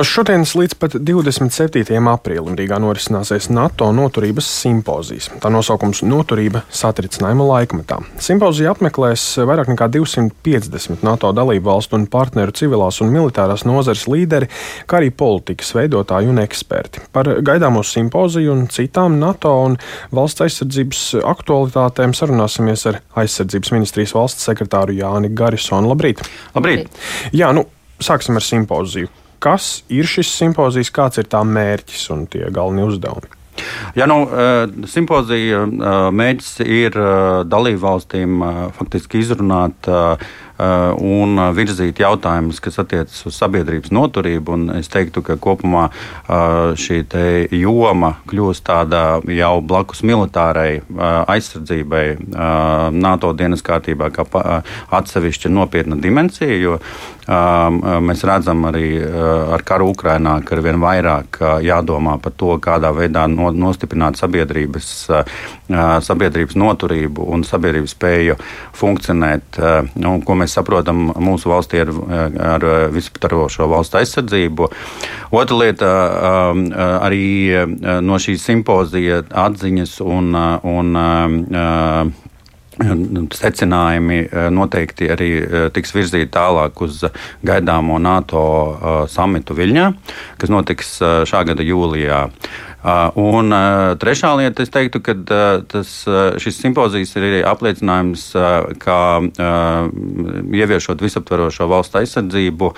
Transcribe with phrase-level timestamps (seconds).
[0.00, 1.98] No šodienas līdz pat 27.
[2.08, 5.26] aprīlim Rīgā norisināsies NATO noturības simpozijas.
[5.44, 7.98] Tā nosaukums- Noturība satricinājuma laikmetā.
[8.16, 14.48] Simpozija apmeklēs vairāk nekā 250 NATO dalību valstu un partneru civilās un militārās nozares līderi,
[14.88, 17.04] kā arī politikas veidotāji un eksperti.
[17.12, 19.76] Par gaidāmo simpoziju un citām NATO un
[20.10, 25.92] valsts aizsardzības aktualitātēm sarunāsimies ar aizsardzības ministrijas valsts sekretāru Jāni Garisonu.
[25.92, 26.24] Labrīt!
[26.56, 26.88] Labrīt!
[27.32, 27.66] Jā, nu,
[28.00, 33.36] sāksim ar simpoziju kas ir šis simpozijas, kāds ir tā mērķis un tie galvenie uzdevumi?
[33.94, 38.44] Ja, nu, eh, simpozija eh, mērķis ir eh, dalību valstīm
[38.76, 39.90] faktiski izrunāt
[41.00, 44.58] un virzīt jautājumus, kas attiecas uz sabiedrības noturību.
[44.78, 45.88] Es teiktu, ka kopumā
[46.80, 47.00] šī
[47.56, 50.82] joma kļūst tāda jau blakus militārai
[51.30, 52.04] aizsardzībai
[52.96, 54.26] NATO dienas kārtībā, kā
[55.00, 56.60] atsevišķa nopietna dimensija.
[56.60, 56.78] Jo
[57.30, 58.98] Mēs redzam arī
[59.54, 64.88] ar karu Ukrainā, ka ar vien vairāk jādomā par to, kādā veidā nostiprināt sabiedrības,
[66.08, 68.38] sabiedrības noturību un sabiedrības spēju
[68.80, 69.60] funkcionēt.
[70.02, 71.92] Nu, ko mēs saprotam mūsu valstī ar,
[72.54, 74.70] ar visaptvarošo valstu aizsardzību.
[75.36, 75.92] Otra lieta
[77.00, 77.26] arī
[78.04, 80.34] no šīs simpozija atziņas un,
[80.74, 82.14] un
[82.80, 87.04] secinājumi eh, noteikti arī eh, tiks virzīti tālāk uz
[87.46, 89.86] gaidāmo NATO eh, samitu Viļņā,
[90.40, 92.26] kas notiks šā gada jūlijā.
[92.80, 95.90] Uh, un uh, trešā lieta, es teiktu, ka uh, tas,
[96.40, 98.22] šis simpozijas ir arī apliecinājums,
[98.80, 102.70] ka ieviešot visaptverošo valstu aizsardzību,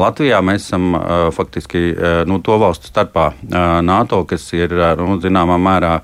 [0.00, 0.96] Latvijā mēs esam
[1.34, 1.82] faktiski
[2.28, 3.28] nu, to valstu starpā
[3.84, 5.94] NATO, kas ir nu, zināmā mērā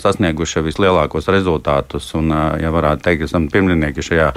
[0.00, 2.10] sasnieguši vislielākos rezultātus.
[2.18, 4.30] Un, ja varētu teikt, esam pirmnieki šajā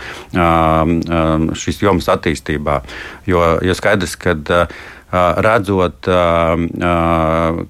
[1.64, 2.82] šīs jomas attīstībā.
[3.30, 4.36] Jo, jo skaidrs, ka
[5.14, 6.08] redzot,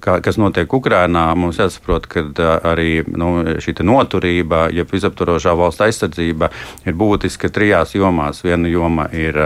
[0.00, 2.24] kas notiek Ukrajinā, mums jāsaprot, ka
[2.64, 6.50] arī nu, šī noturība, ja visaptvarošā valsts aizsardzība
[6.86, 8.40] ir būtiska trijās jomās.
[8.46, 9.38] Viena joma ir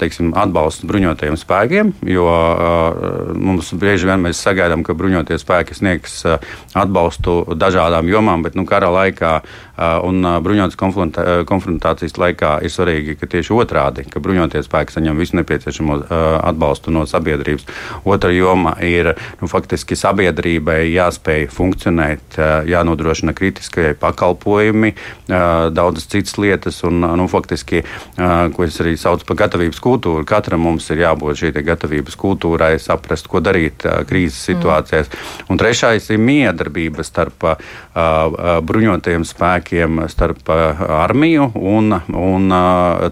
[0.00, 2.28] teiksim, atbalsts bruņotajiem spēkiem, jo
[3.40, 6.22] mums bieži vien mēs sagaidām, ka bruņotie spēki sniegs
[6.74, 9.40] atbalstu dažādām jomām, bet nu, kara laikā
[9.80, 10.76] un bruņotas
[11.48, 15.96] konfrontācijas laikā ir svarīgi, ka tieši otrādi, ka bruņotie spēki saņem visu nepieciešamo
[16.44, 17.64] atbalstu no sabiedrības.
[18.04, 24.92] Otra joma ir nu, faktiski sabiedrībai jāspēj funkcionēt, jānodrošina kritiskie pakalpojumi,
[25.72, 27.84] daudzas citas lietas, un nu, faktiski,
[28.16, 33.28] ko es arī saucu par gatavības kultūru, katram mums ir jābūt šī gatavības kultūrai, saprast,
[33.30, 35.08] ko darīt krīzes situācijās.
[35.08, 35.48] Mm.
[35.52, 37.46] Un trešais ir miedarbība starp
[37.94, 39.69] bruņotajiem spēkiem,
[40.08, 40.48] starp
[40.88, 42.52] armiju un, un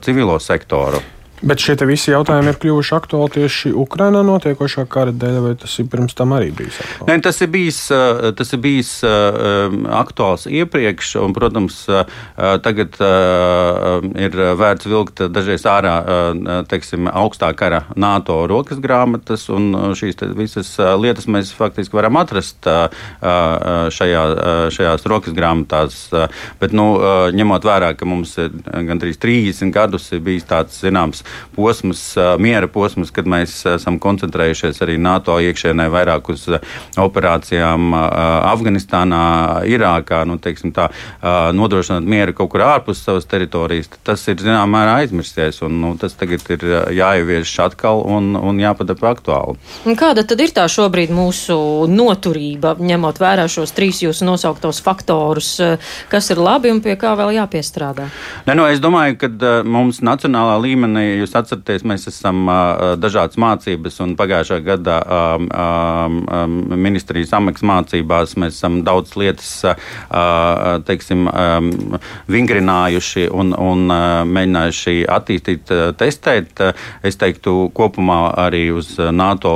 [0.05, 0.99] civilo sektoru.
[1.39, 5.87] Bet šie visi jautājumi ir kļuvuši aktuāli tieši Ukrainā notiekošā kara dēļ, vai tas ir
[5.91, 6.81] pirms tam arī bijis?
[6.83, 7.07] Aktuāli?
[7.13, 12.03] Nē, tas ir bijis, eh, tas ir bijis uh, aktuāls iepriekš, un, protams, uh,
[12.65, 12.99] tagad
[14.19, 15.95] ir vērts vilkt dažreiz ārā
[16.71, 22.67] teiksim, augstā kara NATO rokas grāmatas, un šīs visas lietas mēs faktiski varam atrast
[23.99, 24.25] šajā,
[24.75, 26.01] šajās rokas grāmatās.
[26.61, 26.89] Bet, nu,
[27.35, 31.25] ņemot vērā, ka mums gandrīz 30 gadus ir bijis tāds zināms
[31.57, 32.03] posms,
[32.39, 36.47] miera posms, kad mēs esam koncentrējušies arī NATO iekšēnē vairāk uz
[36.99, 39.23] operācijām Afganistānā,
[39.69, 40.89] Irākā, nu, teiksim, tā,
[41.55, 43.91] nodrošināt mieru kaut kur ārpus savas teritorijas.
[44.07, 46.65] Tas ir zināmā mērā aizmirsties, un nu, tas tagad ir
[46.97, 49.57] jāievieš atkal un, un jāpadara par aktuālu.
[49.99, 51.59] Kāda tad ir tā šobrīd mūsu
[51.91, 55.57] noturība, ņemot vērā šos trīs jūsu nosauktos faktorus,
[56.13, 58.09] kas ir labi un pie kā vēl jāpiestrādā?
[58.47, 59.31] Ne, no, es domāju, ka
[59.67, 62.47] mums nacionālā līmenī jūs atceraties, mēs esam
[63.01, 64.99] dažādas mācības, un pagājušā gada
[66.79, 69.51] ministrijas ameks mācībās mēs esam daudz lietas,
[70.89, 71.27] teiksim,
[72.31, 73.85] vingrinājuši un, un
[74.33, 76.63] mēģinājuši attīstīt, testēt.
[77.03, 79.55] Es teiktu, kopumā arī uz NATO,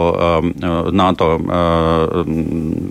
[0.92, 1.30] NATO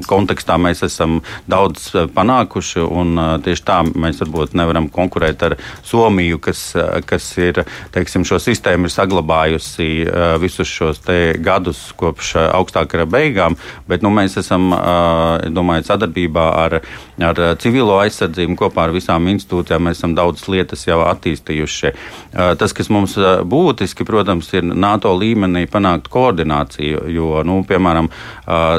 [0.09, 1.19] kontekstā mēs esam
[1.51, 5.57] daudz panākuši, un tieši tā mēs varbūt nevaram konkurēt ar
[5.87, 6.63] Somiju, kas,
[7.09, 7.63] kas ir,
[7.95, 11.01] teiksim, šo sistēmu sistēma ir saglabājusi uh, visus šos
[11.41, 13.55] gadus kopš uh, augstākā beigām,
[13.89, 16.81] bet nu, mēs esam, uh, domāju, sadarbībā ar,
[17.17, 19.87] ar civilo aizsardzību kopā ar visām institūcijām.
[19.87, 21.91] Mēs esam daudzas lietas jau attīstījuši.
[22.31, 23.15] Tas, kas mums
[23.49, 28.09] būtiski, protams, ir NATO līmenī panākt koordināciju, jo, nu, piemēram,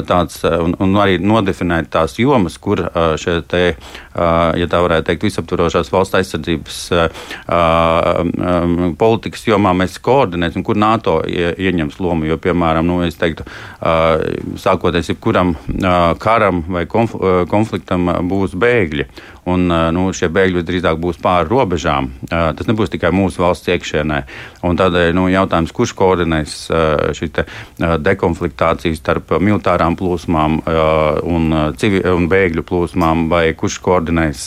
[0.07, 2.81] tāds un, un arī nodefinēt tās jomas, kur
[3.19, 3.63] šie te,
[4.13, 6.81] ja tā varētu teikt, visaptvarošās valsts aizsardzības
[8.99, 12.27] politikas jomā mēs koordinēsim, kur NATO ieņems lomu.
[12.29, 13.45] Jo, piemēram, nu, es teiktu,
[14.63, 15.55] sākoties jebkuram
[16.23, 19.07] karam vai konfliktam būs bēgļi.
[19.49, 22.09] Un, nu, šie bēgļi visdrīzāk būs pāri robežām.
[22.29, 24.19] Tas nebūs tikai mūsu valsts iekšienē.
[24.63, 26.53] Un tādēļ nu, jautājums, kurš koordinēs
[27.17, 27.33] šīs
[28.05, 31.49] dekonfliktācijas starp militārām plūsmām un,
[31.79, 34.45] civi, un bēgļu plūsmām, vai kurš koordinēs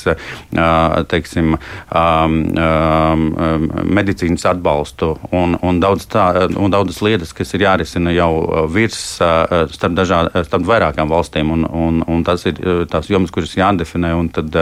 [1.13, 1.59] teiksim,
[4.01, 8.33] medicīnas atbalstu un, un, daudz tā, un daudzas lietas, kas ir jārisina jau
[8.73, 11.53] virs starp, dažā, starp vairākām valstīm.
[11.53, 14.17] Un, un, un tas ir tās jomas, kuras jādefinē.
[14.33, 14.57] Tad,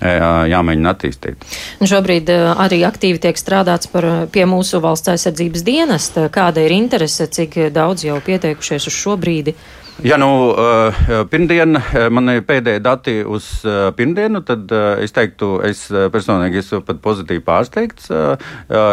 [0.00, 1.46] jāmēģina attīstīt.
[1.80, 6.28] Šobrīd arī aktīvi tiek strādāts par, pie mūsu valsts aizsardzības dienesta.
[6.32, 9.56] Kāda ir interese, cik daudz jau pieteikušies uz šo brīdi?
[10.04, 10.94] Ja nu uh,
[11.30, 14.68] pirmdien uh, man ir pēdējie dati uz uh, pirmdienu, tad
[15.00, 18.10] es teiktu, es personīgi esmu pat pozitīvi pārsteigts.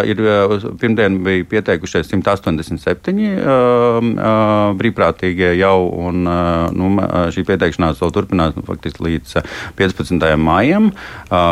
[0.08, 0.22] Ir,
[0.80, 3.16] pirmdien bija pieteikušies 187
[4.80, 6.92] brīvprātīgie jau, un nu,
[7.36, 9.36] šī pieteikšanās vēl turpinās nu, faktiski līdz
[9.80, 10.30] 15.
[10.40, 10.92] maijam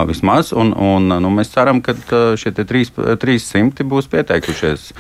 [0.10, 1.98] vismaz, un, un nu, mēs ceram, ka
[2.40, 4.92] šie 300 būs pieteikušies.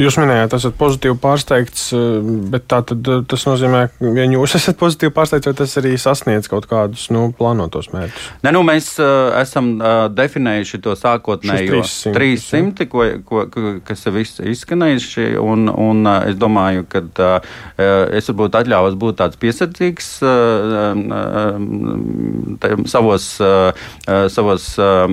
[0.00, 4.54] Jūs minējāt, esat pozitīvi pārsteigts, eh, bet tā tad eh, tas nozīmē, ka ja jūs
[4.58, 8.28] esat pozitīvi pārsteigts, vai tas arī sasniedz kaut kādus nu, plānotos mērķus?
[8.46, 14.06] Nē, nu, mēs uh, esam uh, definējuši to sākotnējo 300, 300 ko, ko, ko, kas
[14.08, 17.52] ir izskanējuši, un, un uh, es domāju, ka uh,
[18.16, 23.76] es varbūt atļāvos būt tāds piesardzīgs uh, uh, savos, uh,
[24.32, 25.04] savos uh,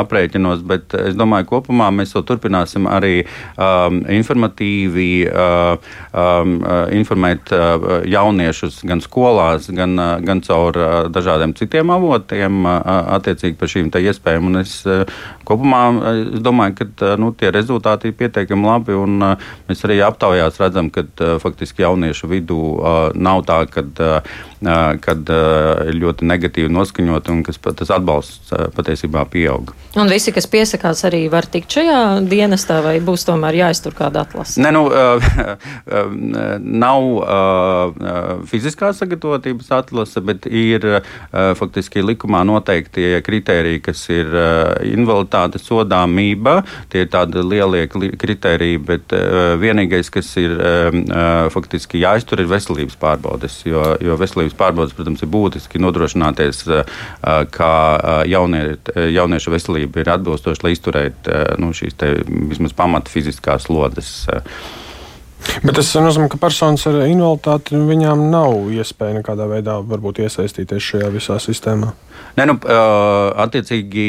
[0.00, 3.26] aprēķinos, bet es domāju, kopumā mēs to turpināsim arī
[3.60, 5.74] um, informatīvi uh,
[6.14, 10.78] um, uh, informēt uh, jauniešus gan skolās, gan, gan caur
[11.12, 14.48] dažādiem citiem avotiem attiecīgi par šīm iespējām.
[14.48, 14.78] Un es
[15.48, 15.82] kopumā
[16.12, 19.18] es domāju, ka nu, tie rezultāti ir pietiekami labi, un
[19.68, 21.04] mēs arī aptaujās redzam, ka
[21.42, 22.62] faktiski jauniešu vidū
[23.14, 23.84] nav tā, ka
[25.02, 25.30] kad
[25.88, 29.72] ir ļoti negatīvi noskaņot un kas tas atbalsts patiesībā pieaug.
[29.98, 31.98] Un visi, kas piesakās, arī var tikt šajā
[32.30, 34.60] dienestā, vai būs tomēr jāiztur kāda atlase?
[34.62, 34.84] Nē, nu,
[36.84, 44.30] nav fiziskā sagatavotības atlase, bet ir faktiski likumā noteikti kriteriji, kas ir
[44.92, 46.60] invaliditāte, sodāmība.
[46.92, 49.14] Tie ir tādi lielie kriteriji, bet
[49.62, 50.56] vienīgais, kas ir
[51.52, 56.64] faktiski jāiztur, ir veselības pārbaudes, jo, jo veselības pārbaudas, protams, ir būtiski nodrošināties,
[57.56, 57.72] ka
[58.28, 58.62] jaunie,
[59.16, 62.12] jauniešu veselība ir atbilstoša, lai izturētu nu, šīs te,
[62.50, 64.01] vismaz pamata fiziskās slodzes.
[65.62, 69.80] Bet tas nozīmē, ka personas ar invaliditāti viņām nav iespēja nekādā veidā
[70.22, 71.92] iesaistīties šajā visā sistēmā.
[72.32, 72.54] Ne, nu,
[73.44, 74.04] attiecīgi,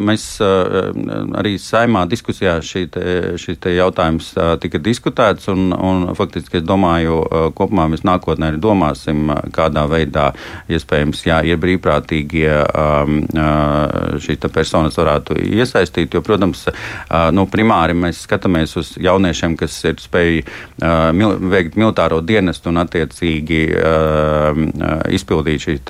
[0.00, 4.30] mēs arī saimā diskusijā šis jautājums
[4.62, 7.18] tika diskutēts, un, un faktiski es domāju,
[7.58, 10.30] kopumā mēs nākotnē arī domāsim, kādā veidā
[10.72, 12.54] iespējams, jā, ir brīvprātīgie
[14.24, 16.64] šīs personas varētu iesaistīt, jo, protams,
[17.36, 23.60] nu, primāri mēs skatāmies uz jauniešiem, kas ir spējuši veikt militāro dienestu un attiecīgi
[25.18, 25.84] izpildīt šīs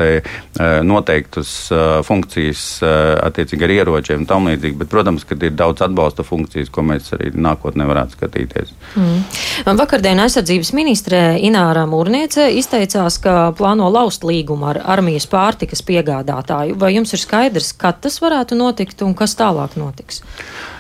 [0.89, 2.91] noteiktas uh, funkcijas uh,
[3.27, 4.79] attiecīgi ar ieročiem un tam līdzīgi.
[4.81, 8.73] Bet, protams, ka ir daudz atbalsta funkcijas, ko mēs arī nākotnē varētu skatīties.
[8.99, 9.23] Mm.
[9.79, 16.79] Vakardien aizsardzības ministre Ināra Mūrniece izteicās, ka plāno laust līgumu ar armijas pārtikas piegādātāju.
[16.81, 20.23] Vai jums ir skaidrs, kad tas varētu notikt un kas tālāk notiks?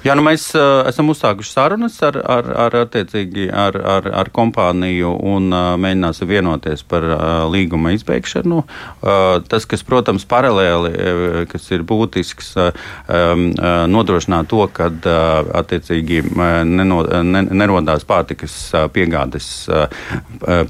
[0.08, 5.50] Jā, nu mēs uh, esam uzsākuši sarunas ar, ar, ar, ar, ar, ar kompāniju un
[5.52, 8.62] uh, mēģināsim vienoties par uh, līguma izbeigšanu.
[8.62, 12.70] Uh, tas, kas, protams, paralēli, uh, kas ir būtisks, uh,
[13.04, 16.22] um, uh, nodrošināt to, ka uh, attiecīgi
[16.64, 18.56] neno, ne, nerodās pārtikas
[18.96, 19.92] piegādes uh,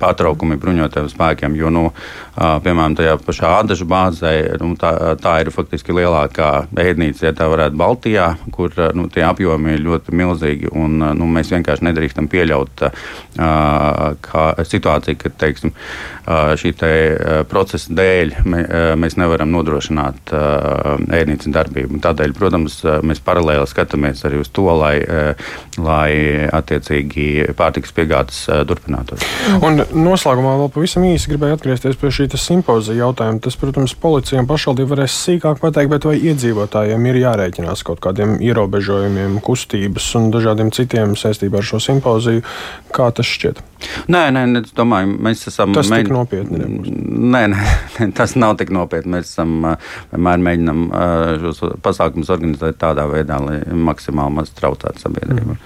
[0.02, 1.54] pārtraukumi bruņotajiem spēkiem.
[1.62, 6.52] Jo, nu, uh, piemēram, tajā pašā Ādažu bāzē nu, tā, tā ir faktiski lielākā
[6.88, 10.72] ēdnīca, ja tā varētu Baltijā, kur nu, tie apjomi ir ļoti milzīgi.
[10.72, 17.94] Un, nu, mēs vienkārši nedrīkstam pieļaut uh, situāciju, ka teiksim, uh, šī te, uh, procesa
[17.98, 22.00] dēļ mē, uh, mēs nevaram nodrošināt uh, ēdnīcas darbību.
[22.04, 28.62] Tādēļ, protams, mēs paralēli skatāmies arī uz to, lai, uh, lai attiecīgi pārtikas piegādes uh,
[28.68, 29.24] turpinātos.
[29.64, 33.42] Un noslēgumā vēl pavisam īsi gribēju atgriezties pie šī simpozija jautājuma.
[33.42, 38.36] Tas, protams, policija un pašvaldība varēs sīkāk pateikt, bet vai iedzīvotājiem ir jārēķinās kaut kādiem
[38.44, 39.07] ierobežojumiem?
[39.08, 42.42] Novērojumiem, kustības un dažādiem citiem saistībā ar šo simpoziju.
[42.92, 43.60] Kā tas šķiet?
[44.10, 45.72] Nē, nē, es domāju, mēs esam.
[45.76, 46.08] Tas mēģin...
[46.08, 46.58] tik nopietni.
[46.58, 46.88] Nebūs.
[47.34, 49.12] Nē, nē, tas nav tik nopietni.
[49.14, 49.52] Mēs esam
[50.10, 50.80] vienmēr mēģinām
[51.44, 55.54] šos pasākumus organizēt tādā veidā, lai maksimāli maz traucētu sabiedrību.
[55.54, 55.62] Mm.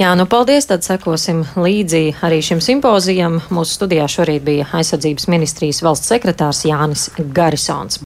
[0.00, 3.38] Jā, nu paldies, tad sekosim līdzi arī šim simpozijam.
[3.54, 8.00] Mūsu studijā šorīt bija aizsardzības ministrijas valsts sekretārs Jānis Garisons.